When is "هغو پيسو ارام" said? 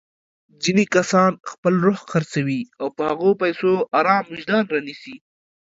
3.11-4.23